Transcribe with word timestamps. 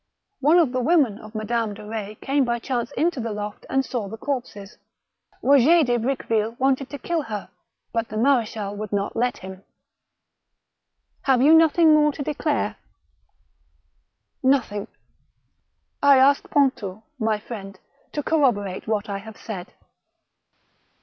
One 0.39 0.57
of 0.57 0.71
the 0.71 0.81
women 0.81 1.19
of 1.19 1.35
Madame 1.35 1.75
de 1.75 1.85
Retz 1.85 2.19
came 2.21 2.43
by 2.43 2.57
chance 2.57 2.89
into 2.93 3.19
the 3.19 3.31
loft 3.31 3.67
and 3.69 3.85
saw 3.85 4.07
the 4.09 4.17
corpses. 4.17 4.79
Roger 5.43 5.83
de 5.83 5.99
Briqueville 5.99 6.55
wanted 6.57 6.89
to 6.89 6.97
kill 6.97 7.21
her, 7.21 7.51
but 7.93 8.07
the 8.09 8.15
mar6chal 8.15 8.75
would 8.77 8.91
not 8.91 9.15
let 9.15 9.37
him."" 9.37 9.63
Have 11.25 11.43
you 11.43 11.53
nothing 11.53 11.93
more 11.93 12.11
to 12.13 12.23
declare?"" 12.23 12.77
Nothing. 14.41 14.87
I 16.01 16.17
ask 16.17 16.47
Pontou, 16.49 17.03
my 17.19 17.37
friend, 17.39 17.79
to 18.13 18.23
corroborate 18.23 18.87
what 18.87 19.07
I 19.07 19.19
have 19.19 19.37
said." 19.37 19.71